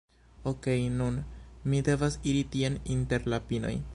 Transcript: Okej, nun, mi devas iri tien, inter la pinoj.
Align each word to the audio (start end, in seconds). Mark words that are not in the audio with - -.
Okej, 0.51 0.79
nun, 1.01 1.19
mi 1.73 1.83
devas 1.91 2.19
iri 2.33 2.43
tien, 2.57 2.81
inter 2.97 3.31
la 3.35 3.43
pinoj. 3.53 3.79